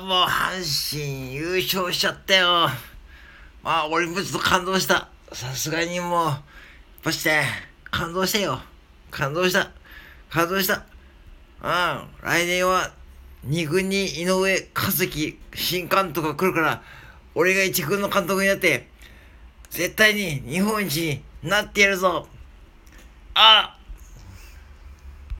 [0.00, 2.68] もう阪神優勝しちゃったよ。
[3.62, 5.08] まあ、俺もちょっと感動した。
[5.32, 6.30] さすがにもう、
[7.02, 7.42] パして、
[7.90, 8.60] 感動したよ。
[9.10, 9.70] 感動した。
[10.30, 10.84] 感動した。
[11.62, 12.92] うん、来年は、
[13.44, 16.82] 二軍に井上和樹新監督が来るから、
[17.34, 18.88] 俺が一軍の監督になって、
[19.70, 22.28] 絶対に日本一になってやるぞ。
[23.34, 23.77] あ